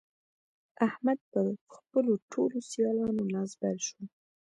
احمد 0.87 1.19
پر 1.31 1.45
خپلو 1.75 2.13
ټولو 2.31 2.57
سيالانو 2.71 3.23
لاس 3.33 3.51
بر 3.61 3.77
شو. 3.87 4.01